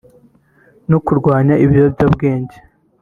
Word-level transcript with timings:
no 0.89 0.97
kurwanya 1.05 1.55
ibiyobyabwenge 1.63 2.57